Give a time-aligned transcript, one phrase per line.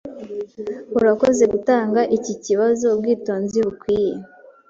[0.99, 4.15] Urakoze gutanga iki kibazo ubwitonzi bukwiye.